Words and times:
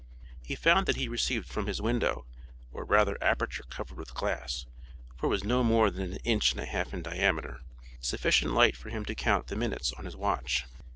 He 0.43 0.55
found 0.55 0.87
that 0.87 0.95
he 0.95 1.07
received 1.07 1.45
from 1.47 1.67
his 1.67 1.79
window, 1.79 2.25
or 2.71 2.83
rather 2.83 3.19
aperture 3.23 3.65
covered 3.69 3.99
with 3.99 4.15
glass, 4.15 4.65
for 5.15 5.27
it 5.27 5.29
was 5.29 5.43
no 5.43 5.63
more 5.63 5.91
than 5.91 6.13
an 6.13 6.17
inch 6.23 6.53
and 6.53 6.59
a 6.59 6.65
half 6.65 6.91
in 6.91 7.03
diameter, 7.03 7.61
sufficient 7.99 8.55
light 8.55 8.75
for 8.75 8.89
him 8.89 9.05
to 9.05 9.13
count 9.13 9.45
the 9.45 9.55
minutes 9.55 9.93
on 9.93 10.05
his 10.05 10.15
watch. 10.15 10.65